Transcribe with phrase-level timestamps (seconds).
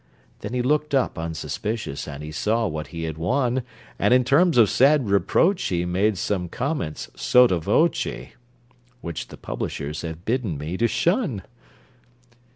[0.39, 3.61] Then he looked up, unsuspicious, And he saw what he had won,
[3.99, 8.29] And in terms of sad reproach he Made some comments, sotto voce,*
[8.63, 11.43] * (Which the publishers have bidden me to shun!)